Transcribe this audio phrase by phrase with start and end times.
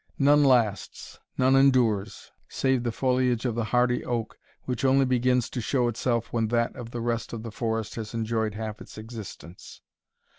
[0.17, 5.61] None lasts none endures, save the foliage of the hardy oak, which only begins to
[5.61, 9.81] show itself when that of the rest of the forest has enjoyed half its existence.